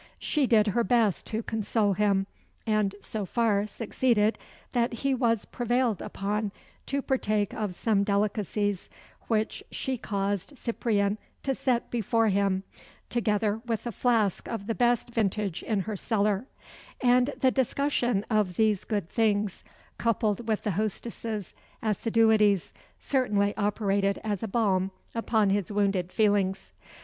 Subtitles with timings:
[0.17, 2.25] She did her best to console him;
[2.65, 4.39] and so far succeeded,
[4.71, 6.51] that he was prevailed upon
[6.87, 8.89] to partake of some delicacies
[9.27, 12.63] which she caused Cyprien to set before him,
[13.11, 16.47] together with a flask of the best vintage in her cellar;
[16.99, 19.63] and the discussion of these good things,
[19.99, 26.71] coupled with the hostess's assiduities, certainly operated as a balm upon his wounded feelings.